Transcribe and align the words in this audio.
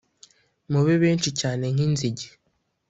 mube 0.71 0.93
benshi 1.03 1.29
cyane 1.39 1.65
nk 1.73 1.79
inzige 1.87 2.25